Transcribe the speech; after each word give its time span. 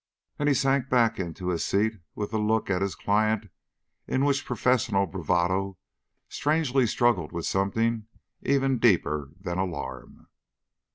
And 0.39 0.49
he 0.49 0.55
sank 0.55 0.89
back 0.89 1.19
into 1.19 1.49
his 1.49 1.63
seat 1.63 1.99
with 2.15 2.33
a 2.33 2.39
look 2.39 2.71
at 2.71 2.81
his 2.81 2.95
client 2.95 3.51
in 4.07 4.25
which 4.25 4.47
professional 4.47 5.05
bravado 5.05 5.77
strangely 6.27 6.87
struggled 6.87 7.31
with 7.31 7.45
something 7.45 8.07
even 8.41 8.79
deeper 8.79 9.29
than 9.39 9.59
alarm. 9.59 10.25